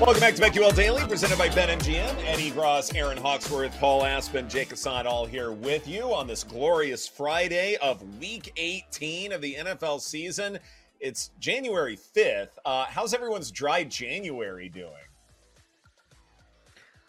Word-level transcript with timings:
Welcome 0.00 0.20
back 0.20 0.36
to 0.36 0.42
BetQL 0.42 0.76
Daily, 0.76 1.04
presented 1.08 1.36
by 1.38 1.48
BetMGM. 1.48 2.24
Ed 2.24 2.38
Egros, 2.38 2.94
Erin 2.94 3.18
Hawksworth, 3.18 3.76
Paul 3.80 4.04
Aspen, 4.04 4.48
Jake 4.48 4.70
Assad, 4.72 5.06
all 5.06 5.26
here 5.26 5.50
with 5.50 5.88
you 5.88 6.14
on 6.14 6.28
this 6.28 6.44
glorious 6.44 7.08
Friday 7.08 7.76
of 7.82 8.00
Week 8.20 8.52
18 8.56 9.32
of 9.32 9.42
the 9.42 9.56
NFL 9.56 10.00
season. 10.00 10.60
It's 11.00 11.32
January 11.40 11.98
5th. 12.16 12.50
Uh, 12.64 12.84
how's 12.88 13.12
everyone's 13.12 13.50
dry 13.50 13.82
January 13.82 14.68
doing? 14.68 14.92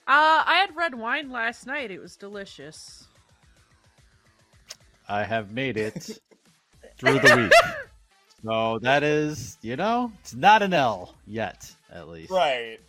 Uh, 0.08 0.42
I 0.48 0.56
had 0.56 0.76
red 0.76 0.96
wine 0.96 1.30
last 1.30 1.68
night. 1.68 1.92
It 1.92 2.00
was 2.00 2.16
delicious. 2.16 3.08
I 5.08 5.24
have 5.24 5.52
made 5.52 5.78
it 5.78 6.20
through 6.98 7.20
the 7.20 7.36
week. 7.38 7.76
So 8.44 8.80
that 8.84 9.04
is, 9.04 9.58
you 9.62 9.76
know, 9.76 10.12
it's 10.22 10.34
not 10.34 10.62
an 10.62 10.74
L 10.74 11.16
yet, 11.28 11.70
at 11.92 12.08
least. 12.08 12.32
Right. 12.32 12.80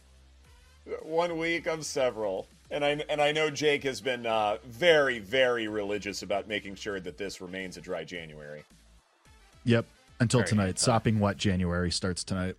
One 1.03 1.39
week 1.39 1.67
of 1.67 1.84
several. 1.84 2.47
And 2.73 2.84
I 2.84 2.91
and 3.09 3.20
I 3.20 3.33
know 3.33 3.50
Jake 3.50 3.83
has 3.84 4.00
been 4.00 4.27
uh, 4.27 4.59
very, 4.64 5.19
very 5.19 5.67
religious 5.67 6.23
about 6.23 6.47
making 6.47 6.77
sure 6.77 7.00
that 7.00 7.19
this 7.19 7.41
remains 7.41 7.77
a 7.77 7.81
dry 7.81 8.05
January. 8.05 8.62
Yep. 9.64 9.86
Until 10.20 10.41
Very 10.41 10.48
tonight. 10.51 10.78
Sopping 10.78 11.19
wet 11.19 11.36
January 11.36 11.91
starts 11.91 12.23
tonight. 12.23 12.55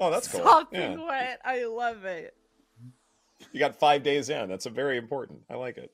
Oh, 0.00 0.10
that's 0.10 0.28
cool. 0.28 0.42
Something 0.42 0.98
Yeah. 0.98 1.06
wet. 1.06 1.40
I 1.44 1.64
love 1.64 2.04
it. 2.04 2.34
You 3.52 3.60
got 3.60 3.76
five 3.76 4.02
days 4.02 4.28
in. 4.28 4.48
That's 4.48 4.66
a 4.66 4.70
very 4.70 4.98
important. 4.98 5.40
I 5.48 5.54
like 5.54 5.78
it. 5.78 5.90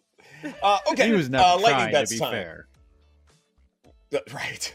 Uh, 0.63 0.79
okay, 0.93 1.07
He 1.07 1.13
was 1.13 1.29
never 1.31 1.45
uh, 1.45 1.59
lightning 1.61 1.91
trying, 1.91 2.07
to 2.07 2.11
be 2.15 2.19
time. 2.19 2.33
fair. 2.33 2.67
Right, 4.33 4.75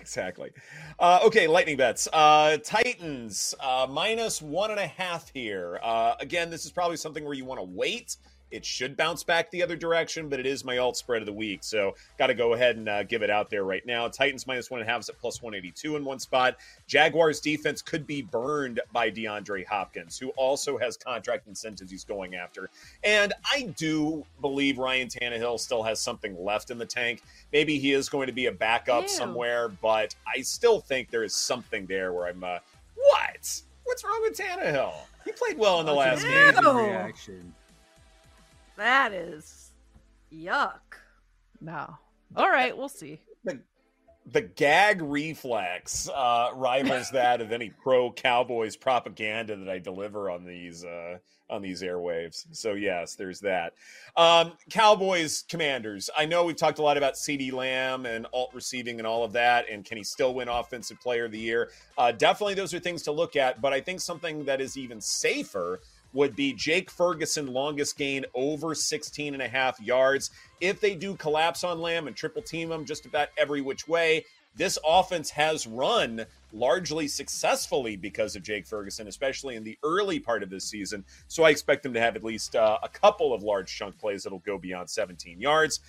exactly. 0.00 0.50
Uh, 0.98 1.20
okay, 1.24 1.46
lightning 1.46 1.76
bets. 1.76 2.06
Uh, 2.12 2.58
Titans 2.58 3.54
uh, 3.60 3.86
minus 3.88 4.42
one 4.42 4.70
and 4.70 4.80
a 4.80 4.86
half 4.86 5.30
here. 5.32 5.80
Uh, 5.82 6.14
again, 6.20 6.50
this 6.50 6.64
is 6.66 6.72
probably 6.72 6.96
something 6.96 7.24
where 7.24 7.34
you 7.34 7.44
want 7.44 7.60
to 7.60 7.64
wait. 7.64 8.16
It 8.50 8.64
should 8.64 8.96
bounce 8.96 9.24
back 9.24 9.50
the 9.50 9.62
other 9.64 9.74
direction, 9.74 10.28
but 10.28 10.38
it 10.38 10.46
is 10.46 10.64
my 10.64 10.78
alt 10.78 10.96
spread 10.96 11.22
of 11.22 11.26
the 11.26 11.32
week, 11.32 11.64
so 11.64 11.96
got 12.18 12.28
to 12.28 12.34
go 12.34 12.52
ahead 12.52 12.76
and 12.76 12.88
uh, 12.88 13.02
give 13.02 13.22
it 13.22 13.30
out 13.30 13.50
there 13.50 13.64
right 13.64 13.84
now. 13.84 14.06
Titans 14.06 14.46
minus 14.46 14.70
one 14.70 14.80
and 14.80 14.88
a 14.88 14.92
half 14.92 15.00
is 15.00 15.08
at 15.08 15.18
plus 15.18 15.42
one 15.42 15.54
eighty 15.54 15.72
two 15.72 15.96
in 15.96 16.04
one 16.04 16.20
spot. 16.20 16.56
Jaguars 16.86 17.40
defense 17.40 17.82
could 17.82 18.06
be 18.06 18.22
burned 18.22 18.80
by 18.92 19.10
DeAndre 19.10 19.66
Hopkins, 19.66 20.18
who 20.18 20.28
also 20.36 20.78
has 20.78 20.96
contract 20.96 21.48
incentives 21.48 21.90
he's 21.90 22.04
going 22.04 22.36
after. 22.36 22.70
And 23.02 23.32
I 23.50 23.74
do 23.76 24.24
believe 24.40 24.78
Ryan 24.78 25.08
Tannehill 25.08 25.58
still 25.58 25.82
has 25.82 26.00
something 26.00 26.36
left 26.42 26.70
in 26.70 26.78
the 26.78 26.86
tank. 26.86 27.22
Maybe 27.52 27.78
he 27.78 27.92
is 27.92 28.08
going 28.08 28.28
to 28.28 28.32
be 28.32 28.46
a 28.46 28.52
backup 28.52 29.02
Ew. 29.02 29.08
somewhere, 29.08 29.68
but 29.68 30.14
I 30.32 30.42
still 30.42 30.80
think 30.80 31.10
there 31.10 31.24
is 31.24 31.34
something 31.34 31.86
there 31.86 32.12
where 32.12 32.28
I'm, 32.28 32.44
uh, 32.44 32.58
what? 32.94 33.62
What's 33.82 34.04
wrong 34.04 34.20
with 34.22 34.38
Tannehill? 34.38 34.94
He 35.24 35.32
played 35.32 35.58
well 35.58 35.80
in 35.80 35.86
the 35.86 35.92
last 35.92 36.22
Ew. 36.22 36.30
game. 36.30 36.76
reaction. 36.76 37.54
That 38.76 39.12
is 39.12 39.72
yuck. 40.32 40.80
No. 41.60 41.96
All 42.36 42.50
right, 42.50 42.76
we'll 42.76 42.88
see. 42.88 43.20
the 43.44 43.60
the 44.32 44.40
gag 44.40 45.02
reflex 45.02 46.08
uh, 46.08 46.50
rivals 46.54 47.10
that 47.12 47.40
of 47.40 47.52
any 47.52 47.70
pro 47.70 48.10
Cowboys 48.10 48.76
propaganda 48.76 49.56
that 49.56 49.68
I 49.68 49.78
deliver 49.78 50.30
on 50.30 50.44
these 50.44 50.84
uh, 50.84 51.18
on 51.50 51.60
these 51.60 51.82
airwaves. 51.82 52.46
So 52.52 52.72
yes, 52.72 53.14
there's 53.16 53.40
that. 53.40 53.74
Um, 54.16 54.52
Cowboys 54.70 55.44
Commanders. 55.48 56.08
I 56.16 56.24
know 56.24 56.44
we've 56.44 56.56
talked 56.56 56.78
a 56.78 56.82
lot 56.82 56.96
about 56.96 57.14
CeeDee 57.14 57.52
Lamb 57.52 58.06
and 58.06 58.26
alt 58.32 58.50
receiving 58.54 58.98
and 58.98 59.06
all 59.06 59.24
of 59.24 59.32
that, 59.32 59.68
and 59.70 59.84
can 59.84 59.98
he 59.98 60.04
still 60.04 60.34
win 60.34 60.48
Offensive 60.48 60.98
Player 61.00 61.26
of 61.26 61.32
the 61.32 61.38
Year? 61.38 61.70
Uh, 61.98 62.10
definitely, 62.10 62.54
those 62.54 62.72
are 62.72 62.80
things 62.80 63.02
to 63.02 63.12
look 63.12 63.36
at. 63.36 63.60
But 63.60 63.72
I 63.74 63.80
think 63.80 64.00
something 64.00 64.44
that 64.46 64.60
is 64.60 64.76
even 64.78 65.00
safer 65.00 65.80
would 66.14 66.34
be 66.34 66.54
Jake 66.54 66.90
Ferguson 66.90 67.52
longest 67.52 67.98
gain 67.98 68.24
over 68.34 68.74
16 68.74 69.34
and 69.34 69.42
a 69.42 69.48
half 69.48 69.80
yards. 69.80 70.30
If 70.60 70.80
they 70.80 70.94
do 70.94 71.14
collapse 71.16 71.64
on 71.64 71.80
Lamb 71.80 72.06
and 72.06 72.16
triple 72.16 72.42
team 72.42 72.72
him 72.72 72.86
just 72.86 73.04
about 73.04 73.28
every 73.36 73.60
which 73.60 73.86
way, 73.86 74.24
this 74.56 74.78
offense 74.86 75.30
has 75.30 75.66
run 75.66 76.24
largely 76.52 77.08
successfully 77.08 77.96
because 77.96 78.36
of 78.36 78.42
Jake 78.42 78.66
Ferguson, 78.66 79.08
especially 79.08 79.56
in 79.56 79.64
the 79.64 79.76
early 79.82 80.20
part 80.20 80.44
of 80.44 80.50
this 80.50 80.64
season. 80.64 81.04
So 81.26 81.42
I 81.42 81.50
expect 81.50 81.82
them 81.82 81.92
to 81.94 82.00
have 82.00 82.14
at 82.14 82.22
least 82.22 82.54
uh, 82.54 82.78
a 82.82 82.88
couple 82.88 83.34
of 83.34 83.42
large 83.42 83.76
chunk 83.76 83.98
plays 83.98 84.22
that'll 84.22 84.38
go 84.40 84.56
beyond 84.56 84.88
17 84.88 85.40
yards. 85.40 85.80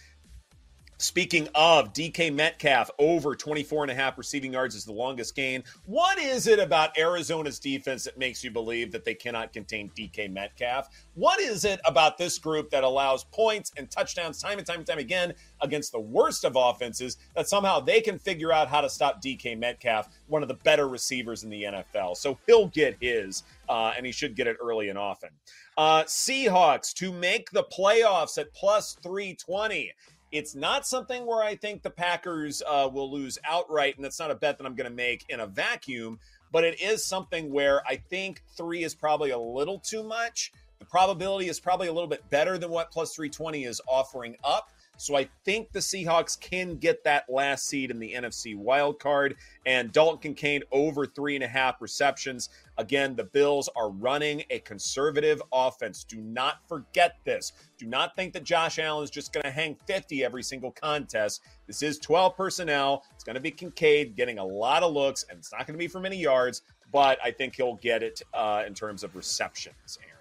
Speaking 0.98 1.50
of 1.56 1.92
DK 1.92 2.34
Metcalf, 2.34 2.90
over 3.00 3.36
24 3.36 3.84
and 3.84 3.92
a 3.92 3.96
half 3.96 4.18
receiving 4.18 4.54
yards 4.54 4.76
is 4.76 4.86
the 4.86 4.94
longest 4.94 5.36
gain. 5.36 5.62
What 5.86 6.18
is 6.18 6.48
it 6.48 6.58
about 6.58 6.98
Arizona's 6.98 7.60
defense 7.60 8.06
that 8.06 8.18
makes 8.18 8.46
you 8.46 8.52
believe 8.52 8.94
that 8.94 9.04
they 9.04 9.14
cannot 9.14 9.52
contain 9.52 9.92
DK 9.98 10.32
Metcalf? 10.32 10.88
What 11.14 11.42
is 11.42 11.66
it 11.66 11.82
about 11.84 12.18
this 12.18 12.40
group 12.40 12.70
that 12.70 12.86
allows 12.86 13.26
points 13.26 13.74
and 13.76 13.92
touchdowns 13.92 14.42
time 14.42 14.58
and 14.58 14.66
time 14.66 14.78
and 14.78 14.88
time 14.88 15.00
again 15.00 15.34
against 15.62 15.92
the 15.92 16.00
worst 16.00 16.46
of 16.46 16.56
offenses 16.56 17.18
that 17.36 17.50
somehow 17.50 17.82
they 17.82 18.00
can 18.00 18.18
figure 18.18 18.54
out 18.54 18.70
how 18.70 18.80
to 18.80 18.90
stop 18.90 19.22
DK 19.22 19.60
Metcalf, 19.60 20.08
one 20.28 20.44
of 20.44 20.48
the 20.48 20.54
better 20.54 20.88
receivers 20.88 21.44
in 21.44 21.50
the 21.50 21.64
NFL? 21.64 22.16
So 22.16 22.38
he'll 22.48 22.68
get 22.68 22.96
his, 23.02 23.44
uh, 23.68 23.92
and 23.98 24.06
he 24.06 24.14
should 24.14 24.34
get 24.34 24.48
it 24.48 24.56
early 24.62 24.88
and 24.88 24.98
often. 24.98 25.30
Uh, 25.78 26.04
Seahawks 26.04 26.94
to 26.94 27.12
make 27.12 27.52
the 27.52 27.64
playoffs 27.64 28.38
at 28.38 28.54
plus 28.54 28.96
320. 29.04 29.92
It's 30.36 30.54
not 30.54 30.86
something 30.86 31.26
where 31.26 31.42
I 31.42 31.56
think 31.56 31.82
the 31.82 31.90
Packers 31.90 32.62
uh, 32.68 32.90
will 32.92 33.10
lose 33.10 33.40
outright, 33.48 33.96
and 33.96 34.04
that's 34.04 34.20
not 34.20 34.32
a 34.32 34.36
bet 34.36 34.58
that 34.58 34.68
I'm 34.68 34.76
going 34.76 34.90
to 34.90 34.94
make 34.94 35.24
in 35.30 35.40
a 35.40 35.48
vacuum. 35.48 36.20
But 36.52 36.66
it 36.66 36.82
is 36.82 37.06
something 37.06 37.54
where 37.54 37.82
I 37.88 37.96
think 37.96 38.42
three 38.58 38.84
is 38.84 38.94
probably 38.94 39.30
a 39.30 39.40
little 39.40 39.80
too 39.80 40.04
much. 40.04 40.52
The 40.80 40.86
probability 40.86 41.48
is 41.48 41.62
probably 41.62 41.88
a 41.88 41.94
little 41.94 42.10
bit 42.10 42.30
better 42.30 42.58
than 42.58 42.70
what 42.70 42.92
plus 42.92 43.16
320 43.16 43.64
is 43.64 43.80
offering 43.88 44.36
up. 44.44 44.72
So 44.98 45.16
I 45.16 45.30
think 45.44 45.72
the 45.72 45.80
Seahawks 45.80 46.40
can 46.40 46.78
get 46.78 47.04
that 47.04 47.26
last 47.30 47.68
seed 47.68 47.92
in 47.92 48.00
the 48.00 48.14
NFC 48.14 48.56
wild 48.56 49.00
card. 49.00 49.36
And 49.66 49.92
Dalton 49.92 50.20
Kincaid 50.20 50.64
over 50.72 51.06
three 51.06 51.36
and 51.36 51.44
a 51.44 51.48
half 51.48 51.82
receptions. 51.82 52.50
Again, 52.78 53.16
the 53.16 53.24
Bills 53.24 53.70
are 53.76 53.90
running 53.90 54.44
a 54.50 54.60
conservative 54.60 55.42
offense. 55.52 56.04
Do 56.04 56.18
not 56.18 56.58
forget 56.68 57.18
this. 57.26 57.54
Do 57.78 57.86
not 57.86 58.16
think 58.16 58.34
that 58.34 58.44
Josh 58.44 58.80
Allen 58.80 59.04
is 59.04 59.10
just 59.10 59.34
going 59.34 59.44
to 59.44 59.52
hang 59.52 59.76
50 59.86 60.24
every 60.24 60.44
single 60.44 60.72
contest. 60.72 61.42
This 61.68 61.82
is 61.82 62.00
12 62.00 62.36
personnel. 62.36 63.04
It's 63.14 63.24
going 63.24 63.36
to 63.36 63.42
be 63.42 63.52
Kincaid 63.52 64.16
getting 64.16 64.40
a 64.40 64.46
lot 64.46 64.84
of 64.84 64.94
looks, 64.94 65.26
and 65.30 65.38
it's 65.38 65.52
not 65.52 65.68
going 65.68 65.74
to 65.74 65.80
be 65.80 65.88
for 65.88 66.00
many 66.00 66.18
yards, 66.18 66.62
but 66.92 67.18
I 67.24 67.32
think 67.32 67.56
he'll 67.56 67.76
get 67.76 68.04
it 68.04 68.22
uh, 68.34 68.64
in 68.66 68.74
terms 68.74 69.04
of 69.04 69.16
receptions, 69.16 70.00
Erin. 70.02 70.15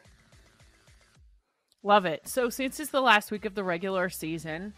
Love 1.84 2.06
it. 2.06 2.26
So 2.26 2.48
since 2.50 2.80
it's 2.80 2.90
the 2.90 3.00
last 3.02 3.30
week 3.30 3.44
of 3.44 3.54
the 3.54 3.62
regular 3.62 4.08
season, 4.08 4.72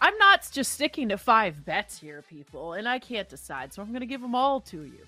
I'm 0.00 0.16
not 0.18 0.48
just 0.50 0.72
sticking 0.72 1.10
to 1.10 1.18
five 1.18 1.64
bets 1.64 1.98
here, 1.98 2.22
people, 2.28 2.72
and 2.72 2.88
I 2.88 2.98
can't 2.98 3.28
decide, 3.28 3.72
so 3.72 3.82
I'm 3.82 3.88
going 3.90 4.00
to 4.00 4.06
give 4.06 4.22
them 4.22 4.34
all 4.34 4.60
to 4.62 4.82
you. 4.82 5.06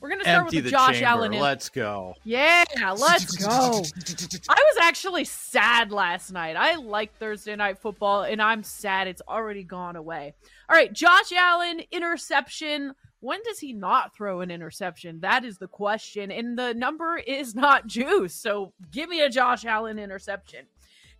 We're 0.00 0.08
gonna 0.08 0.22
start 0.24 0.44
Empty 0.44 0.56
with 0.56 0.64
the 0.64 0.70
the 0.70 0.76
Josh 0.76 0.94
chamber. 0.94 1.08
Allen. 1.08 1.34
in- 1.34 1.40
Let's 1.42 1.68
go. 1.68 2.14
Yeah, 2.24 2.64
let's 2.96 3.36
go. 3.36 3.46
I 4.48 4.54
was 4.54 4.76
actually 4.80 5.26
sad 5.26 5.92
last 5.92 6.32
night. 6.32 6.56
I 6.56 6.76
like 6.76 7.14
Thursday 7.18 7.54
night 7.54 7.78
football, 7.78 8.22
and 8.22 8.40
I'm 8.40 8.62
sad 8.62 9.08
it's 9.08 9.20
already 9.28 9.62
gone 9.62 9.96
away. 9.96 10.32
All 10.70 10.74
right, 10.76 10.90
Josh 10.90 11.32
Allen 11.32 11.82
interception. 11.92 12.94
When 13.20 13.42
does 13.42 13.58
he 13.58 13.74
not 13.74 14.14
throw 14.16 14.40
an 14.40 14.50
interception? 14.50 15.20
That 15.20 15.44
is 15.44 15.58
the 15.58 15.68
question. 15.68 16.30
And 16.30 16.58
the 16.58 16.72
number 16.72 17.18
is 17.18 17.54
not 17.54 17.86
juice. 17.86 18.32
So 18.34 18.72
give 18.90 19.10
me 19.10 19.20
a 19.20 19.28
Josh 19.28 19.66
Allen 19.66 19.98
interception. 19.98 20.64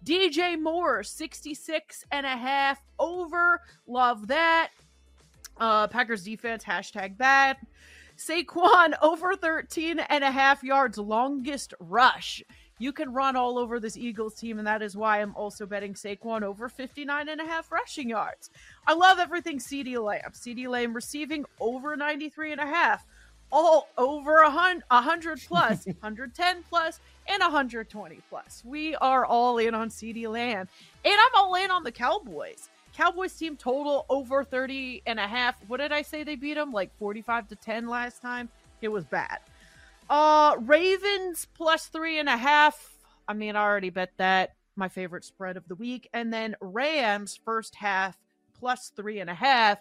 DJ 0.04 0.60
Moore, 0.60 1.02
66 1.02 2.04
and 2.10 2.24
a 2.26 2.36
half 2.36 2.82
over. 2.98 3.60
Love 3.86 4.28
that. 4.28 4.70
Uh, 5.58 5.86
Packers 5.88 6.24
defense, 6.24 6.64
hashtag 6.64 7.18
that. 7.18 7.58
Saquon 8.16 8.94
over 9.02 9.36
13 9.36 9.98
and 9.98 10.24
a 10.24 10.30
half 10.30 10.62
yards, 10.62 10.98
longest 10.98 11.74
rush. 11.80 12.42
You 12.78 12.94
can 12.94 13.12
run 13.12 13.36
all 13.36 13.58
over 13.58 13.78
this 13.78 13.98
Eagles 13.98 14.34
team, 14.36 14.58
and 14.58 14.66
that 14.66 14.80
is 14.80 14.96
why 14.96 15.20
I'm 15.20 15.36
also 15.36 15.66
betting 15.66 15.92
Saquon 15.92 16.42
over 16.42 16.66
59 16.66 17.28
and 17.28 17.38
a 17.38 17.44
half 17.44 17.70
rushing 17.70 18.08
yards. 18.08 18.48
I 18.86 18.94
love 18.94 19.18
everything 19.18 19.58
CeeDee 19.58 20.02
Lamb. 20.02 20.32
CeeDee 20.32 20.66
Lamb 20.66 20.94
receiving 20.94 21.44
over 21.60 21.94
93 21.94 22.52
and 22.52 22.60
a 22.60 22.66
half, 22.66 23.04
all 23.52 23.88
over 23.98 24.38
a 24.38 24.50
hun- 24.50 24.82
100 24.90 25.42
plus, 25.46 25.84
110 26.00 26.62
plus, 26.70 27.00
and 27.30 27.40
120 27.40 28.20
plus. 28.28 28.62
We 28.64 28.96
are 28.96 29.24
all 29.24 29.58
in 29.58 29.74
on 29.74 29.88
CeeDee 29.88 30.28
Lamb, 30.28 30.68
and 31.04 31.14
I'm 31.14 31.34
all 31.36 31.54
in 31.54 31.70
on 31.70 31.84
the 31.84 31.92
Cowboys. 31.92 32.68
Cowboys 32.94 33.34
team 33.34 33.56
total 33.56 34.04
over 34.08 34.42
30 34.42 35.02
and 35.06 35.20
a 35.20 35.26
half. 35.26 35.56
What 35.68 35.78
did 35.78 35.92
I 35.92 36.02
say 36.02 36.24
they 36.24 36.34
beat 36.34 36.54
them? 36.54 36.72
Like 36.72 36.90
45 36.98 37.48
to 37.48 37.56
10 37.56 37.86
last 37.86 38.20
time? 38.20 38.48
It 38.82 38.88
was 38.88 39.04
bad. 39.04 39.38
Uh 40.08 40.56
Ravens 40.58 41.46
plus 41.54 41.86
three 41.86 42.18
and 42.18 42.28
a 42.28 42.36
half. 42.36 42.96
I 43.28 43.32
mean, 43.32 43.54
I 43.54 43.62
already 43.62 43.90
bet 43.90 44.10
that. 44.16 44.54
My 44.74 44.88
favorite 44.88 45.24
spread 45.24 45.56
of 45.56 45.68
the 45.68 45.76
week. 45.76 46.08
And 46.12 46.32
then 46.32 46.56
Rams 46.60 47.38
first 47.44 47.76
half 47.76 48.16
plus 48.58 48.88
three 48.94 49.20
and 49.20 49.30
a 49.30 49.34
half. 49.34 49.78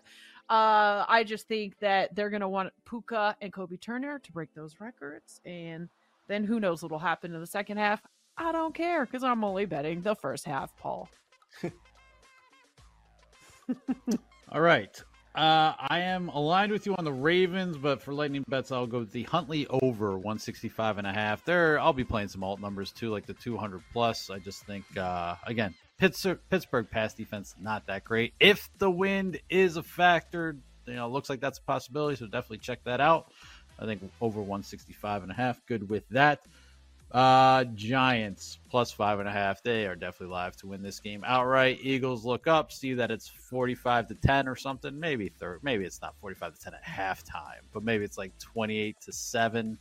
Uh, 0.50 1.06
I 1.08 1.24
just 1.26 1.48
think 1.48 1.80
that 1.80 2.16
they're 2.16 2.30
gonna 2.30 2.50
want 2.50 2.74
Puka 2.86 3.36
and 3.42 3.54
Kobie 3.54 3.80
Turner 3.80 4.20
to 4.20 4.32
break 4.32 4.54
those 4.56 4.80
records. 4.80 5.42
And 5.46 5.90
then 6.30 6.46
who 6.46 6.62
knows 6.62 6.82
what'll 6.82 7.00
happen 7.00 7.34
in 7.34 7.42
the 7.42 7.48
second 7.48 7.78
half. 7.78 8.02
I 8.38 8.54
don't 8.54 8.74
care 8.74 9.06
because 9.06 9.24
I'm 9.24 9.44
only 9.44 9.66
betting 9.66 10.02
the 10.02 10.16
first 10.16 10.46
half, 10.46 10.74
Paul. 10.78 11.10
All 14.52 14.62
right. 14.62 15.04
Uh, 15.36 15.74
I 15.78 16.00
am 16.00 16.30
aligned 16.30 16.72
with 16.72 16.86
you 16.86 16.96
on 16.96 17.06
the 17.06 17.14
Ravens, 17.14 17.78
but 17.78 18.02
for 18.02 18.14
lightning 18.14 18.44
bets, 18.48 18.72
I'll 18.72 18.88
go 18.88 19.00
with 19.00 19.12
the 19.12 19.24
Huntley 19.24 19.68
over 19.68 20.12
165 20.12 20.98
and 20.98 21.06
a 21.06 21.14
half. 21.14 21.46
There, 21.46 21.80
I'll 21.80 21.94
be 21.94 22.04
playing 22.04 22.30
some 22.30 22.44
alt 22.44 22.60
numbers 22.60 22.92
too, 22.92 23.10
like 23.10 23.26
the 23.26 23.34
200 23.34 23.82
plus. 23.94 24.30
I 24.30 24.40
just 24.40 24.66
think, 24.66 24.86
uh, 24.98 25.36
again, 25.46 25.76
Pittsburgh, 26.00 26.40
Pittsburgh 26.50 26.90
pass 26.90 27.14
defense 27.14 27.54
not 27.62 27.86
that 27.88 28.06
great. 28.06 28.34
If 28.40 28.70
the 28.80 28.90
wind 28.90 29.40
is 29.50 29.78
a 29.78 29.84
factor, 29.84 30.58
you 30.88 30.96
know, 30.96 31.08
looks 31.10 31.30
like 31.30 31.42
that's 31.42 31.60
a 31.60 31.64
possibility. 31.64 32.16
So 32.16 32.26
definitely 32.26 32.60
check 32.60 32.84
that 32.86 33.00
out. 33.00 33.32
I 33.80 33.86
think 33.86 34.02
over 34.22 34.40
165 34.40 35.24
and 35.24 35.32
a 35.32 35.36
half. 35.36 35.66
Good 35.66 35.90
with 35.90 36.08
that. 36.10 36.42
Uh, 37.12 37.64
Giants 37.74 38.60
plus 38.70 38.92
five 38.92 39.20
and 39.20 39.28
a 39.28 39.32
half. 39.32 39.64
They 39.64 39.88
are 39.88 39.96
definitely 39.96 40.34
live 40.34 40.56
to 40.58 40.68
win 40.68 40.84
this 40.84 41.00
game 41.00 41.24
outright. 41.26 41.80
Eagles 41.82 42.24
look 42.24 42.46
up, 42.46 42.72
see 42.72 42.94
that 42.94 43.10
it's 43.10 43.28
45 43.28 44.10
to 44.10 44.16
10 44.16 44.48
or 44.48 44.56
something. 44.56 45.00
Maybe 45.00 45.30
third. 45.30 45.62
Maybe 45.64 45.86
it's 45.86 46.02
not 46.02 46.16
45 46.22 46.56
to 46.56 46.62
10 46.62 46.74
at 46.76 46.84
halftime, 46.84 47.64
but 47.74 47.84
maybe 47.84 48.06
it's 48.06 48.18
like 48.18 48.38
28 48.38 49.02
to 49.02 49.12
seven 49.12 49.80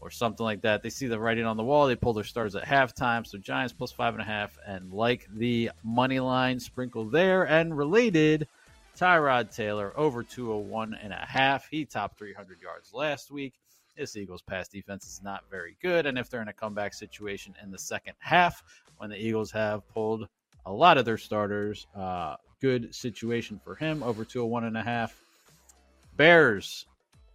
or 0.00 0.10
something 0.10 0.44
like 0.44 0.62
that. 0.62 0.82
They 0.82 0.90
see 0.90 1.06
the 1.06 1.18
writing 1.18 1.44
on 1.44 1.56
the 1.56 1.62
wall. 1.62 1.86
They 1.86 1.94
pull 1.94 2.12
their 2.12 2.24
starters 2.24 2.56
at 2.56 2.64
halftime. 2.64 3.24
So 3.24 3.38
Giants 3.38 3.72
plus 3.72 3.92
five 3.92 4.14
and 4.14 4.22
a 4.22 4.26
half, 4.26 4.58
and 4.66 4.92
like 4.92 5.28
the 5.32 5.70
money 5.84 6.18
line 6.18 6.58
sprinkle 6.58 7.04
there 7.04 7.44
and 7.44 7.76
related. 7.76 8.48
Tyrod 8.96 9.54
Taylor 9.54 9.92
over 9.96 10.22
201 10.22 10.94
and 10.94 11.12
a 11.12 11.16
half. 11.16 11.68
He 11.68 11.84
topped 11.84 12.18
300 12.18 12.60
yards 12.60 12.92
last 12.92 13.30
week. 13.30 13.54
This 13.96 14.16
Eagles 14.16 14.42
pass 14.42 14.68
defense 14.68 15.06
is 15.06 15.20
not 15.22 15.44
very 15.50 15.76
good. 15.80 16.06
And 16.06 16.18
if 16.18 16.28
they're 16.28 16.42
in 16.42 16.48
a 16.48 16.52
comeback 16.52 16.94
situation 16.94 17.54
in 17.62 17.70
the 17.70 17.78
second 17.78 18.14
half, 18.18 18.62
when 18.98 19.10
the 19.10 19.16
Eagles 19.16 19.50
have 19.52 19.86
pulled 19.88 20.28
a 20.66 20.72
lot 20.72 20.98
of 20.98 21.04
their 21.04 21.18
starters, 21.18 21.86
uh, 21.94 22.36
good 22.60 22.94
situation 22.94 23.60
for 23.62 23.74
him 23.74 24.02
over 24.02 24.24
201 24.24 24.64
and 24.64 24.76
a 24.76 24.82
half. 24.82 25.20
Bears 26.16 26.86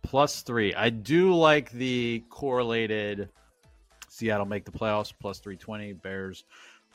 plus 0.02 0.42
three. 0.42 0.74
I 0.74 0.90
do 0.90 1.34
like 1.36 1.72
the 1.72 2.24
correlated 2.30 3.30
Seattle 4.08 4.46
make 4.46 4.66
the 4.66 4.72
playoffs 4.72 5.14
plus 5.18 5.40
320. 5.40 5.94
Bears 5.94 6.44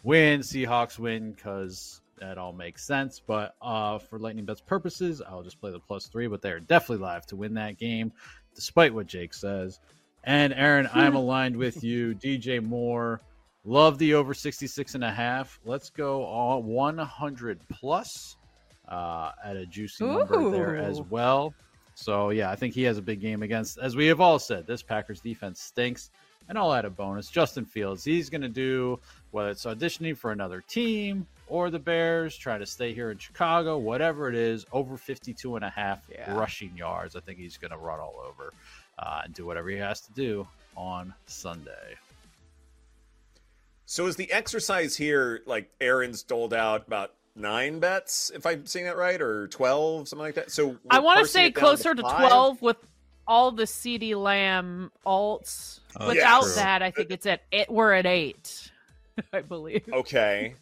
win, 0.03 0.41
Seahawks 0.41 0.99
win 0.99 1.33
because 1.33 2.01
that 2.19 2.39
all 2.39 2.53
makes 2.53 2.87
sense. 2.87 3.21
But 3.25 3.55
uh, 3.61 3.99
for 3.99 4.19
Lightning 4.19 4.45
Bets 4.45 4.61
purposes, 4.61 5.23
I'll 5.27 5.43
just 5.43 5.61
play 5.61 5.71
the 5.71 5.81
plus 5.81 6.07
three. 6.07 6.27
But 6.27 6.43
they're 6.43 6.61
definitely 6.61 7.05
live 7.05 7.27
to 7.27 7.37
win 7.37 7.55
that 7.55 7.79
game, 7.79 8.13
despite 8.55 8.95
what 8.95 9.07
Jake 9.07 9.35
says. 9.35 9.81
And 10.25 10.53
Erin, 10.55 10.89
I'm 10.93 11.15
aligned 11.17 11.57
with 11.57 11.85
you. 11.85 12.15
DJ 12.15 12.63
Moore, 12.63 13.21
love 13.65 13.99
the 13.99 14.15
over 14.15 14.35
66 14.35 14.95
and 14.95 15.05
a 15.05 15.11
half. 15.11 15.61
Let's 15.65 15.91
go 15.91 16.25
all 16.25 16.63
100 16.63 17.61
plus 17.71 18.37
uh, 18.89 19.33
at 19.45 19.57
a 19.57 19.67
juicy 19.67 20.05
number 20.05 20.51
there 20.51 20.77
as 20.77 21.01
well. 21.01 21.55
So 21.95 22.31
yeah, 22.31 22.51
I 22.51 22.57
think 22.57 22.75
he 22.75 22.83
has 22.83 22.99
a 22.99 23.03
big 23.03 23.21
game 23.21 23.43
against, 23.43 23.79
as 23.79 23.95
we 23.95 24.07
have 24.07 24.21
all 24.21 24.39
said, 24.39 24.67
this 24.67 24.83
Packers 24.83 25.21
defense 25.21 25.61
stinks. 25.61 26.11
And 26.49 26.59
I'll 26.59 26.75
add 26.75 26.85
a 26.85 26.91
bonus. 26.91 27.31
Justin 27.31 27.65
Fields, 27.65 28.05
he's 28.05 28.29
going 28.29 28.43
to 28.43 28.51
do 28.51 29.01
whether 29.31 29.49
it's 29.49 29.65
auditioning 29.65 30.17
for 30.17 30.31
another 30.31 30.63
team 30.69 31.27
or 31.47 31.71
the 31.71 31.79
Bears, 31.79 32.37
try 32.37 32.59
to 32.59 32.67
stay 32.67 32.95
here 32.95 33.11
in 33.11 33.19
Chicago, 33.19 33.77
whatever 33.79 34.29
it 34.29 34.35
is, 34.35 34.65
over 34.73 34.97
52 34.97 35.57
and 35.57 35.65
a 35.65 35.71
half 35.71 36.09
Yeah. 36.11 36.35
rushing 36.37 36.77
yards. 36.77 37.17
I 37.17 37.21
think 37.21 37.39
he's 37.39 37.57
going 37.57 37.71
to 37.71 37.77
run 37.77 38.01
all 38.01 38.23
over 38.27 38.53
uh, 38.99 39.23
and 39.25 39.35
do 39.35 39.45
whatever 39.47 39.69
he 39.69 39.77
has 39.77 40.01
to 40.03 40.13
do 40.13 40.47
on 40.77 41.13
Sunday. 41.27 41.97
So 43.87 44.07
is 44.07 44.17
the 44.17 44.31
exercise 44.33 44.97
here 44.97 45.43
like 45.47 45.71
Erin's 45.81 46.23
doled 46.23 46.55
out 46.55 46.87
about 46.87 47.13
nine 47.37 47.79
bets, 47.81 48.33
if 48.35 48.47
I'm 48.47 48.65
seeing 48.67 48.87
that 48.87 48.97
right, 48.97 49.21
or 49.21 49.49
twelve, 49.49 50.09
something 50.09 50.25
like 50.25 50.35
that? 50.37 50.51
So 50.51 50.77
I 50.91 51.01
want 51.01 51.21
to 51.21 51.27
say 51.27 51.51
closer 51.51 51.95
to, 51.95 52.03
five? 52.03 52.29
12 52.29 52.63
with 52.63 52.77
all 53.27 53.51
the 53.53 53.65
CeeDee 53.65 54.15
Lamb 54.21 54.91
alts. 55.07 55.81
Oh, 56.01 56.09
Without 56.09 56.43
yes. 56.43 56.55
that, 56.57 56.83
I 56.83 56.91
think 56.91 57.11
it's 57.11 57.27
at 57.27 57.43
it. 57.53 57.71
We're 57.71 57.93
at 57.93 58.07
eight, 58.07 58.71
I 59.33 59.43
believe. 59.43 59.85
Okay. 59.93 60.55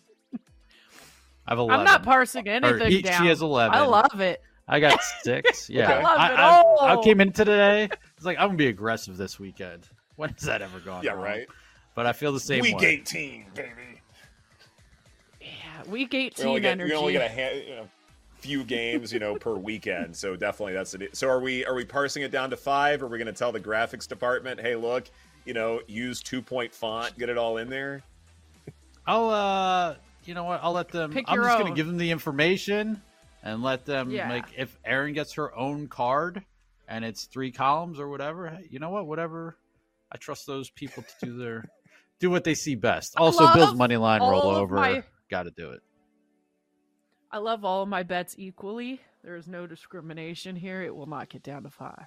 I 1.46 1.52
have 1.52 1.58
11. 1.58 1.80
I'm 1.80 1.84
not 1.84 2.02
parsing 2.02 2.46
anything 2.48 2.92
each- 2.92 3.06
she 3.06 3.26
has 3.26 3.42
11. 3.42 3.76
I 3.76 3.82
love 3.84 4.20
it. 4.20 4.42
I 4.68 4.78
got 4.80 5.00
six. 5.22 5.68
Yeah. 5.68 5.84
Okay. 5.84 5.92
I 5.94 6.02
love 6.02 6.30
it 6.30 6.38
I, 6.38 6.50
all. 6.50 6.78
I 6.80 7.02
came 7.04 7.20
in 7.20 7.32
today. 7.32 7.88
It's 8.16 8.24
like, 8.24 8.38
I'm 8.38 8.48
going 8.48 8.58
to 8.58 8.64
be 8.64 8.68
aggressive 8.68 9.16
this 9.16 9.38
weekend. 9.40 9.88
When 10.16 10.30
has 10.30 10.42
that 10.42 10.62
ever 10.62 10.78
gone 10.80 11.02
Yeah, 11.02 11.12
wrong? 11.12 11.22
right. 11.24 11.46
But 11.94 12.06
I 12.06 12.12
feel 12.12 12.32
the 12.32 12.40
same 12.40 12.62
Week 12.62 12.78
way. 12.78 12.86
18, 12.86 13.46
baby. 13.54 13.68
Yeah, 15.40 15.48
week 15.90 16.12
We 16.12 16.18
18 16.26 16.46
only 16.46 16.60
get, 16.60 16.70
energy. 16.72 16.92
we 16.92 16.96
only 16.96 17.12
get 17.12 17.30
a 17.30 17.34
ha- 17.34 17.56
you 17.68 17.74
know, 17.76 17.88
few 18.38 18.64
games, 18.64 19.12
you 19.12 19.18
know, 19.18 19.34
per 19.36 19.54
weekend. 19.54 20.16
So 20.16 20.36
definitely 20.36 20.74
that's 20.74 20.94
it. 20.94 21.16
So 21.16 21.28
are 21.28 21.40
we 21.40 21.64
are 21.66 21.74
we 21.74 21.84
parsing 21.84 22.22
it 22.22 22.30
down 22.30 22.50
to 22.50 22.56
five? 22.56 23.02
Are 23.02 23.08
we 23.08 23.18
going 23.18 23.26
to 23.26 23.32
tell 23.32 23.52
the 23.52 23.60
graphics 23.60 24.06
department, 24.06 24.60
hey, 24.60 24.76
look, 24.76 25.10
you 25.44 25.54
know, 25.54 25.80
use 25.88 26.22
two 26.22 26.40
point 26.40 26.72
font, 26.72 27.18
get 27.18 27.28
it 27.28 27.36
all 27.36 27.56
in 27.58 27.68
there? 27.68 28.02
I'll 29.06 29.30
uh 29.30 29.94
you 30.24 30.34
know 30.34 30.44
what? 30.44 30.60
I'll 30.62 30.72
let 30.72 30.88
them 30.88 31.12
Pick 31.12 31.24
I'm 31.28 31.42
just 31.42 31.58
gonna 31.58 31.74
give 31.74 31.86
them 31.86 31.96
the 31.98 32.10
information 32.10 33.00
and 33.42 33.62
let 33.62 33.84
them 33.84 34.10
Yeah. 34.10 34.28
like 34.28 34.46
if 34.56 34.76
Erin 34.84 35.14
gets 35.14 35.34
her 35.34 35.54
own 35.56 35.88
card 35.88 36.44
and 36.88 37.04
it's 37.04 37.24
three 37.24 37.50
columns 37.52 37.98
or 37.98 38.08
whatever, 38.08 38.48
hey, 38.50 38.66
you 38.70 38.78
know 38.78 38.90
what? 38.90 39.06
Whatever. 39.06 39.56
I 40.10 40.16
trust 40.18 40.46
those 40.46 40.68
people 40.70 41.02
to 41.20 41.26
do 41.26 41.36
their 41.38 41.64
do 42.20 42.30
what 42.30 42.44
they 42.44 42.54
see 42.54 42.74
best. 42.74 43.14
Also 43.16 43.52
Bill's 43.54 43.74
money 43.74 43.96
line 43.96 44.20
all 44.20 44.38
of 44.56 44.68
rollover. 44.70 44.74
my- 44.76 45.02
Gotta 45.30 45.50
do 45.50 45.70
it. 45.70 45.80
I 47.30 47.38
love 47.38 47.64
all 47.64 47.82
of 47.82 47.88
my 47.88 48.02
bets 48.02 48.34
equally. 48.36 49.00
There 49.24 49.36
is 49.36 49.48
no 49.48 49.66
discrimination 49.66 50.54
here. 50.54 50.82
It 50.82 50.94
will 50.94 51.06
not 51.06 51.30
get 51.30 51.42
down 51.42 51.62
to 51.62 51.70
five. 51.70 52.06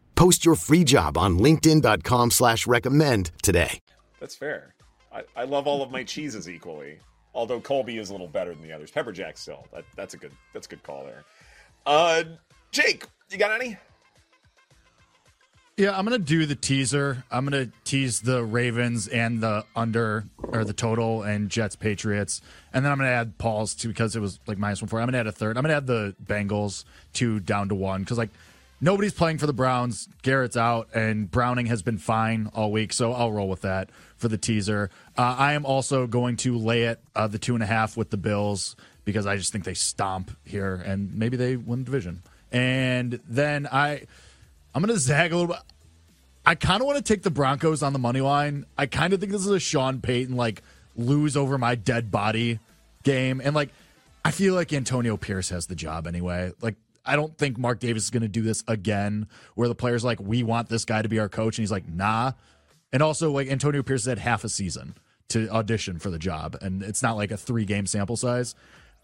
Post 0.21 0.45
your 0.45 0.53
free 0.53 0.83
job 0.83 1.17
on 1.17 1.39
linkedin.com 1.39 2.29
slash 2.29 2.67
recommend 2.67 3.31
today. 3.41 3.79
That's 4.19 4.35
fair. 4.35 4.75
I, 5.11 5.23
I 5.35 5.45
love 5.45 5.65
all 5.65 5.81
of 5.81 5.89
my 5.89 6.03
cheeses 6.03 6.47
equally. 6.47 6.99
Although 7.33 7.59
Colby 7.59 7.97
is 7.97 8.09
a 8.09 8.11
little 8.11 8.27
better 8.27 8.53
than 8.53 8.61
the 8.61 8.71
others. 8.71 8.91
Pepper 8.91 9.11
Jack 9.11 9.35
still. 9.35 9.65
That, 9.73 9.83
that's 9.95 10.13
a 10.13 10.17
good 10.17 10.31
that's 10.53 10.67
a 10.67 10.69
good 10.69 10.83
call 10.83 11.05
there. 11.05 11.23
Uh 11.87 12.23
Jake, 12.69 13.05
you 13.31 13.39
got 13.39 13.59
any? 13.59 13.77
Yeah, 15.75 15.97
I'm 15.97 16.05
gonna 16.05 16.19
do 16.19 16.45
the 16.45 16.53
teaser. 16.53 17.23
I'm 17.31 17.43
gonna 17.43 17.69
tease 17.83 18.21
the 18.21 18.43
Ravens 18.43 19.07
and 19.07 19.41
the 19.41 19.65
under 19.75 20.25
or 20.37 20.63
the 20.63 20.73
total 20.73 21.23
and 21.23 21.49
Jets 21.49 21.75
Patriots, 21.75 22.41
and 22.71 22.85
then 22.85 22.91
I'm 22.91 22.99
gonna 22.99 23.09
add 23.09 23.39
Paul's 23.39 23.73
too 23.73 23.87
because 23.87 24.15
it 24.15 24.19
was 24.19 24.39
like 24.45 24.59
minus 24.59 24.83
one 24.83 24.89
four. 24.89 25.01
I'm 25.01 25.07
gonna 25.07 25.17
add 25.17 25.25
a 25.25 25.31
third. 25.31 25.57
I'm 25.57 25.63
gonna 25.63 25.73
add 25.73 25.87
the 25.87 26.15
Bengals 26.23 26.85
two 27.11 27.39
down 27.39 27.69
to 27.69 27.75
one 27.75 28.01
because 28.01 28.19
like 28.19 28.29
nobody's 28.81 29.13
playing 29.13 29.37
for 29.37 29.47
the 29.47 29.53
Browns. 29.53 30.09
Garrett's 30.23 30.57
out, 30.57 30.89
and 30.93 31.29
Browning 31.29 31.67
has 31.67 31.81
been 31.81 31.97
fine 31.97 32.49
all 32.53 32.71
week, 32.71 32.91
so 32.91 33.13
I'll 33.13 33.31
roll 33.31 33.47
with 33.47 33.61
that 33.61 33.89
for 34.17 34.27
the 34.27 34.37
teaser. 34.37 34.89
Uh, 35.17 35.35
I 35.37 35.53
am 35.53 35.65
also 35.65 36.07
going 36.07 36.35
to 36.37 36.57
lay 36.57 36.83
it 36.83 36.99
uh, 37.15 37.27
the 37.27 37.39
two 37.39 37.53
and 37.53 37.63
a 37.63 37.67
half 37.67 37.95
with 37.95 38.09
the 38.09 38.17
Bills 38.17 38.75
because 39.05 39.25
I 39.25 39.37
just 39.37 39.51
think 39.51 39.63
they 39.63 39.73
stomp 39.73 40.35
here 40.43 40.75
and 40.75 41.15
maybe 41.15 41.37
they 41.37 41.55
win 41.55 41.79
the 41.79 41.85
division. 41.85 42.23
And 42.51 43.19
then 43.27 43.67
I. 43.71 44.03
I'm 44.73 44.81
going 44.81 44.93
to 44.93 44.99
zag 44.99 45.33
a 45.33 45.35
little 45.35 45.53
bit. 45.53 45.61
I 46.45 46.55
kind 46.55 46.81
of 46.81 46.87
want 46.87 46.97
to 46.97 47.03
take 47.03 47.23
the 47.23 47.29
Broncos 47.29 47.83
on 47.83 47.93
the 47.93 47.99
money 47.99 48.21
line. 48.21 48.65
I 48.77 48.85
kind 48.85 49.13
of 49.13 49.19
think 49.19 49.31
this 49.31 49.41
is 49.41 49.51
a 49.51 49.59
Sean 49.59 49.99
Payton 49.99 50.35
like 50.35 50.63
lose 50.95 51.35
over 51.37 51.57
my 51.57 51.75
dead 51.75 52.09
body 52.09 52.59
game, 53.03 53.41
and 53.43 53.53
like 53.53 53.69
I 54.23 54.31
feel 54.31 54.53
like 54.53 54.71
Antonio 54.73 55.17
Pierce 55.17 55.49
has 55.49 55.67
the 55.67 55.75
job 55.75 56.07
anyway. 56.07 56.53
Like 56.61 56.75
I 57.05 57.15
don't 57.15 57.37
think 57.37 57.57
Mark 57.57 57.79
Davis 57.79 58.03
is 58.03 58.09
going 58.09 58.21
to 58.21 58.27
do 58.27 58.41
this 58.41 58.63
again, 58.67 59.27
where 59.55 59.67
the 59.67 59.75
players 59.75 60.03
like 60.03 60.19
we 60.19 60.43
want 60.43 60.69
this 60.69 60.85
guy 60.85 61.01
to 61.01 61.09
be 61.09 61.19
our 61.19 61.29
coach, 61.29 61.57
and 61.57 61.63
he's 61.63 61.71
like 61.71 61.87
nah. 61.87 62.33
And 62.93 63.01
also 63.01 63.31
like 63.31 63.47
Antonio 63.47 63.83
Pierce 63.83 64.05
had 64.05 64.19
half 64.19 64.43
a 64.43 64.49
season 64.49 64.95
to 65.29 65.49
audition 65.49 65.99
for 65.99 66.09
the 66.09 66.19
job, 66.19 66.57
and 66.61 66.83
it's 66.83 67.01
not 67.01 67.15
like 67.17 67.31
a 67.31 67.37
three 67.37 67.65
game 67.65 67.85
sample 67.85 68.17
size. 68.17 68.55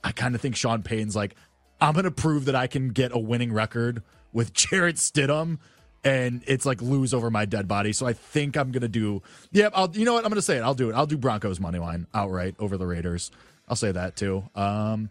I 0.03 0.11
kind 0.11 0.35
of 0.35 0.41
think 0.41 0.55
Sean 0.55 0.83
Payton's 0.83 1.15
like 1.15 1.35
I'm 1.79 1.93
going 1.93 2.05
to 2.05 2.11
prove 2.11 2.45
that 2.45 2.55
I 2.55 2.67
can 2.67 2.89
get 2.89 3.11
a 3.11 3.19
winning 3.19 3.53
record 3.53 4.03
with 4.33 4.53
Jarrett 4.53 4.97
Stidham 4.97 5.59
and 6.03 6.43
it's 6.47 6.65
like 6.65 6.81
lose 6.81 7.13
over 7.13 7.29
my 7.29 7.45
dead 7.45 7.67
body. 7.67 7.91
So 7.91 8.05
I 8.05 8.13
think 8.13 8.55
I'm 8.55 8.71
gonna 8.71 8.87
do. 8.87 9.21
Yeah, 9.51 9.69
I'll. 9.73 9.89
You 9.91 10.05
know 10.05 10.13
what? 10.13 10.23
I'm 10.23 10.29
gonna 10.29 10.41
say 10.41 10.57
it. 10.57 10.61
I'll 10.61 10.73
do 10.73 10.89
it. 10.89 10.93
I'll 10.93 11.05
do 11.05 11.17
Broncos 11.17 11.59
money 11.59 11.79
line 11.79 12.07
outright 12.13 12.55
over 12.59 12.77
the 12.77 12.85
Raiders. 12.85 13.31
I'll 13.67 13.75
say 13.75 13.91
that 13.91 14.15
too. 14.15 14.43
Um, 14.55 15.09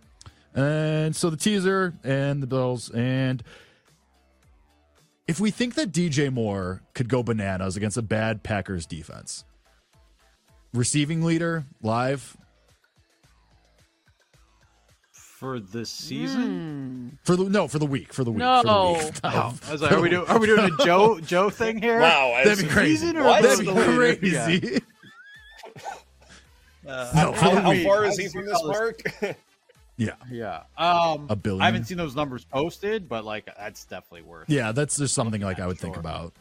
and 0.57 1.15
so 1.15 1.31
the 1.31 1.37
teaser 1.37 1.95
and 2.03 2.43
the 2.43 2.47
Bills 2.49 2.91
and 2.91 3.43
if 5.29 5.39
we 5.41 5.51
think 5.51 5.75
that 5.75 5.93
DJ 5.93 6.33
Moore 6.33 6.83
could 6.95 7.09
go 7.09 7.23
bananas 7.23 7.77
against 7.77 7.97
a 7.97 8.03
bad 8.03 8.43
Packers 8.43 8.87
defense, 8.87 9.45
receiving 10.73 11.23
leader 11.23 11.65
live 11.83 12.37
for 15.13 15.59
the 15.61 15.85
season. 15.85 17.19
for 17.25 17.37
the 17.37 17.45
no 17.51 17.69
for 17.69 17.79
the 17.79 17.87
week 17.87 18.13
for 18.13 18.25
the 18.25 18.31
week. 18.31 18.39
No. 18.39 18.63
for 18.63 19.01
the 19.01 19.05
week. 19.05 19.15
Oh, 19.25 19.55
I 19.69 19.73
was 19.73 19.83
like, 19.83 19.93
are 19.93 20.01
we 20.01 20.09
doing 20.11 20.27
are 20.29 20.39
we 20.39 20.47
doing 20.47 20.71
a 20.81 20.85
Joe 20.85 21.21
Joe 21.21 21.51
thing 21.51 21.83
here? 21.83 22.01
Wow, 22.01 22.41
That'd 22.45 22.65
be 22.65 22.71
crazy. 22.71 22.97
Season 22.97 23.17
or 23.19 23.25
What? 23.25 23.43
That'd 23.43 23.59
be 23.61 23.67
the 23.73 23.73
leader? 23.75 24.17
crazy. 24.17 24.81
Uh, 26.89 27.11
No, 27.15 27.33
How, 27.33 27.51
how 27.51 27.75
far 27.85 28.05
is 28.05 28.17
he 28.17 28.29
from 28.29 28.47
this 28.47 28.55
colors? 28.57 28.95
mark? 29.23 29.37
Yeah, 29.99 30.15
Yeah. 30.31 30.65
Um, 30.77 31.27
A 31.31 31.37
billion? 31.37 31.63
I 31.63 31.67
haven't 31.67 31.85
seen 31.85 31.97
those 31.97 32.15
numbers 32.15 32.45
posted, 32.45 33.09
but 33.09 33.25
like 33.25 33.47
that's 33.57 33.85
definitely 33.87 34.23
worth. 34.23 34.49
yeah. 34.51 34.73
That's 34.73 34.97
just 34.97 35.15
something 35.15 35.41
like 35.41 35.57
Yeah, 35.59 35.65
I 35.65 35.67
would 35.69 35.79
think 35.79 35.97
about. 35.97 36.35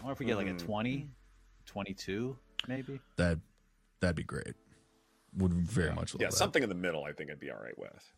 I 0.00 0.02
wonder 0.02 0.12
if 0.12 0.18
we 0.20 0.26
get 0.26 0.36
like 0.36 0.46
a 0.46 0.54
Mm. 0.54 0.58
20, 0.64 1.08
22, 1.66 2.36
maybe. 2.68 3.00
That 3.16 3.38
that'd 4.00 4.16
be 4.16 4.22
great. 4.22 4.54
Would 5.36 5.52
very 5.52 5.92
much 5.94 6.14
love 6.14 6.22
yeah, 6.22 6.28
that. 6.28 6.36
something 6.36 6.62
in 6.62 6.68
the 6.70 6.74
middle 6.74 7.04
I 7.04 7.12
think 7.12 7.30
I'd 7.30 7.40
be 7.40 7.50
all 7.50 7.60
right 7.62 7.76
with. 7.78 8.12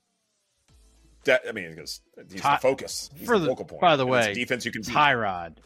That 1.25 1.43
I 1.49 1.53
mean, 1.53 1.71
because 1.71 2.01
he's 2.31 2.41
Ty- 2.41 2.57
the 2.57 2.61
focus. 2.61 3.11
He's 3.17 3.27
For 3.27 3.39
the 3.39 3.45
the, 3.47 3.51
focal 3.51 3.65
point. 3.65 3.81
by 3.81 3.97
the 3.97 4.05
and 4.05 4.11
way, 4.11 4.35
defense 4.35 4.65
you 4.65 4.71
can 4.71 4.83
beat. 4.83 4.95
Tyrod, 4.95 5.57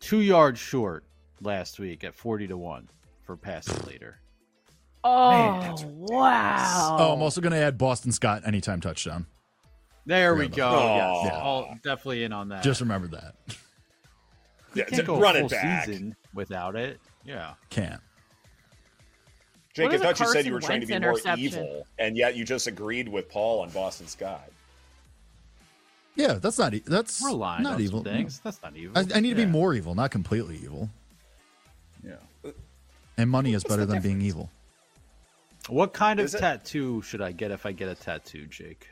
two 0.00 0.20
yards 0.20 0.58
short 0.58 1.04
last 1.42 1.78
week 1.78 2.04
at 2.04 2.14
forty 2.14 2.46
to 2.46 2.56
one 2.56 2.88
for 3.22 3.36
passing 3.36 3.84
leader. 3.86 4.18
Oh 5.04 5.60
that's 5.60 5.82
wow! 5.84 6.96
Oh, 7.00 7.12
I'm 7.14 7.22
also 7.22 7.40
going 7.40 7.52
to 7.52 7.58
add 7.58 7.76
Boston 7.76 8.12
Scott 8.12 8.42
anytime 8.46 8.80
touchdown. 8.80 9.26
There 10.06 10.34
we 10.34 10.48
go. 10.48 10.68
about 10.68 10.96
Yes, 11.24 11.24
that. 11.32 11.38
I'll 11.42 11.78
definitely 11.82 12.24
in 12.24 12.32
on 12.32 12.48
that. 12.50 12.62
Just 12.62 12.80
remember 12.80 13.08
that. 13.08 13.34
Yeah, 14.74 14.84
Can't 14.84 15.06
go 15.06 15.16
a 15.16 15.20
run 15.20 15.34
full 15.36 15.46
it 15.46 15.50
back. 15.50 15.84
season 15.86 16.16
without 16.34 16.76
it. 16.76 16.98
Yeah. 17.24 17.54
Can't. 17.70 18.00
Jake, 19.74 19.90
What 19.90 19.94
I 19.94 19.98
thought 20.12 20.20
you 20.20 20.26
said 20.32 20.46
you 20.46 20.52
were 20.52 20.60
trying 20.60 20.80
to 20.80 20.86
be 20.86 20.98
more 20.98 21.18
evil, 21.36 21.86
and 21.98 22.16
yet 22.16 22.36
you 22.36 22.44
just 22.44 22.66
agreed 22.66 23.08
with 23.08 23.28
Paul 23.28 23.60
on 23.60 23.70
Boston 23.70 24.06
Scott. 24.06 24.50
Yeah, 26.14 26.34
that's 26.34 26.58
not. 26.58 26.74
E- 26.74 26.82
that's 26.86 27.22
We're 27.22 27.30
aligned 27.30 27.64
not 27.64 27.80
evil. 27.80 28.04
some 28.04 28.12
things. 28.12 28.40
That's 28.44 28.62
not 28.62 28.76
evil. 28.76 28.98
I, 28.98 29.16
I 29.16 29.20
need 29.20 29.30
to 29.30 29.34
be 29.36 29.46
more 29.46 29.72
evil, 29.74 29.94
not 29.94 30.10
completely 30.10 30.56
evil. 30.62 30.90
Yeah. 32.04 32.16
And 33.16 33.30
money 33.30 33.54
is 33.54 33.64
better 33.64 33.86
the 33.86 33.94
than 33.94 34.02
being 34.02 34.20
evil. 34.20 34.50
What 35.68 35.92
kind 35.92 36.18
of 36.20 36.24
Is 36.26 36.34
it- 36.34 36.40
tattoo 36.40 37.02
should 37.02 37.20
I 37.22 37.32
get 37.32 37.50
if 37.50 37.64
I 37.66 37.72
get 37.72 37.88
a 37.88 37.94
tattoo, 37.94 38.46
Jake? 38.46 38.88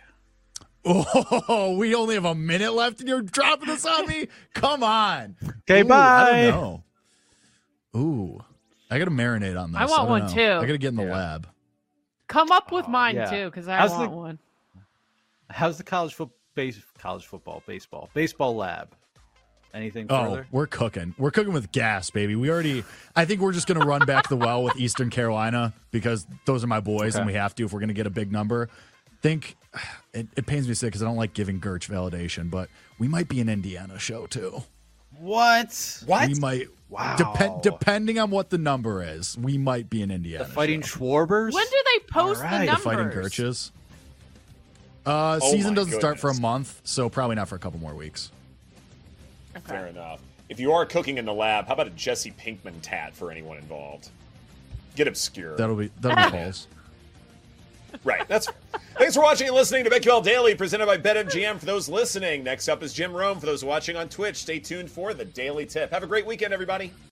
Oh, 0.84 1.74
we 1.78 1.94
only 1.94 2.14
have 2.14 2.24
a 2.24 2.34
minute 2.34 2.72
left, 2.72 3.00
and 3.00 3.08
you're 3.08 3.20
dropping 3.22 3.66
this 3.66 3.84
on 3.84 4.06
me. 4.06 4.28
Come 4.54 4.82
on. 4.82 5.36
Okay, 5.68 5.82
Ooh, 5.82 5.84
bye. 5.84 6.46
I 6.48 6.50
don't 6.50 6.60
know. 6.60 6.84
Ooh, 7.96 8.40
I 8.90 8.98
got 8.98 9.04
to 9.06 9.10
marinate 9.10 9.60
on 9.60 9.72
this. 9.72 9.80
I 9.80 9.84
want 9.86 9.98
don't 10.02 10.08
one, 10.08 10.20
know. 10.22 10.28
too. 10.28 10.40
I 10.64 10.66
got 10.66 10.72
to 10.72 10.78
get 10.78 10.88
in 10.88 10.96
the 10.96 11.04
Yeah. 11.04 11.12
lab. 11.12 11.48
Come 12.28 12.50
up 12.52 12.70
with 12.72 12.88
mine 12.88 13.16
yeah. 13.16 13.28
too, 13.28 13.44
because 13.46 13.68
I 13.68 13.76
How's 13.76 13.90
want 13.90 14.10
the- 14.10 14.16
one. 14.16 14.38
How's 15.50 15.76
the 15.78 15.84
college 15.84 16.14
foot 16.14 16.30
base 16.54 16.80
college 16.98 17.26
football 17.26 17.62
baseball 17.66 18.08
baseball 18.14 18.54
lab? 18.56 18.94
Anything 19.72 20.06
Oh, 20.10 20.24
further? 20.30 20.46
we're 20.50 20.66
cooking. 20.66 21.14
We're 21.16 21.30
cooking 21.30 21.52
with 21.52 21.70
gas, 21.70 22.10
baby. 22.10 22.34
We 22.34 22.50
already. 22.50 22.82
I 23.14 23.24
think 23.24 23.40
we're 23.40 23.52
just 23.52 23.66
going 23.68 23.80
to 23.80 23.86
run 23.86 24.04
back 24.04 24.28
the 24.28 24.36
well 24.36 24.64
with 24.64 24.76
Eastern 24.76 25.10
Carolina 25.10 25.72
because 25.92 26.26
those 26.44 26.64
are 26.64 26.66
my 26.66 26.80
boys, 26.80 27.14
and 27.14 27.24
we 27.26 27.34
have 27.34 27.54
to 27.56 27.64
if 27.64 27.72
we're 27.72 27.78
going 27.80 27.88
to 27.88 27.94
get 27.94 28.06
a 28.06 28.10
big 28.10 28.32
number. 28.32 28.68
Think 29.22 29.56
it, 30.14 30.26
it 30.36 30.46
pains 30.46 30.66
me 30.66 30.72
to 30.72 30.74
say 30.74 30.88
because 30.88 31.02
I 31.02 31.06
don't 31.06 31.16
like 31.16 31.34
giving 31.34 31.60
Gerch 31.60 31.88
validation, 31.88 32.50
but 32.50 32.68
we 32.98 33.06
might 33.06 33.28
be 33.28 33.40
an 33.40 33.48
Indiana 33.48 33.98
show 33.98 34.26
too. 34.26 34.62
What? 35.18 36.02
What? 36.06 36.28
We 36.28 36.34
might. 36.36 36.68
Wow. 36.88 37.14
Depend, 37.16 37.62
depending 37.62 38.18
on 38.18 38.30
what 38.30 38.50
the 38.50 38.58
number 38.58 39.02
is, 39.04 39.38
we 39.38 39.56
might 39.58 39.88
be 39.88 40.02
an 40.02 40.10
Indiana. 40.10 40.44
The 40.44 40.50
fighting 40.50 40.82
show. 40.82 40.98
Schwarbers? 40.98 41.52
When 41.52 41.64
do 41.66 41.76
they 41.84 42.04
post 42.06 42.42
All 42.42 42.50
the 42.50 42.56
right. 42.56 42.70
the 42.70 42.76
fighting 42.76 43.10
Gerches. 43.10 43.70
Uh, 45.06 45.38
Oh 45.40 45.50
season 45.52 45.74
doesn't 45.74 45.92
start 45.98 46.18
for 46.18 46.30
a 46.30 46.34
month, 46.40 46.80
so 46.84 47.08
probably 47.08 47.36
not 47.36 47.48
for 47.48 47.54
a 47.54 47.58
couple 47.58 47.78
more 47.78 47.94
weeks. 47.94 48.30
Fair 49.64 49.86
enough. 49.86 50.20
If 50.48 50.58
you 50.58 50.72
are 50.72 50.84
cooking 50.84 51.18
in 51.18 51.24
the 51.24 51.32
lab, 51.34 51.66
how 51.66 51.74
about 51.74 51.86
a 51.86 51.90
Jesse 51.90 52.32
Pinkman 52.32 52.74
tat 52.82 53.14
for 53.14 53.30
anyone 53.30 53.56
involved? 53.56 54.10
Get 54.96 55.06
obscure. 55.06 55.56
That'll 55.56 55.76
be 55.76 55.90
that'll 56.00 56.30
be 56.30 56.30
Paul's. 56.36 56.66
Right. 58.04 58.26
That's. 58.28 58.48
Thanks 58.98 59.14
for 59.14 59.22
watching 59.22 59.46
and 59.48 59.56
listening 59.56 59.84
to 59.84 59.90
BetQL 59.90 60.22
Daily, 60.22 60.54
presented 60.54 60.86
by 60.86 60.98
BetMGM. 60.98 61.58
For 61.58 61.66
those 61.66 61.88
listening, 61.88 62.44
next 62.44 62.68
up 62.68 62.82
is 62.82 62.92
Jim 62.92 63.12
Rome. 63.12 63.40
For 63.40 63.46
those 63.46 63.64
watching 63.64 63.96
on 63.96 64.08
Twitch, 64.08 64.36
stay 64.36 64.58
tuned 64.58 64.90
for 64.90 65.14
the 65.14 65.24
Daily 65.24 65.64
Tip. 65.66 65.90
Have 65.90 66.02
a 66.02 66.06
great 66.06 66.26
weekend, 66.26 66.52
everybody. 66.52 66.92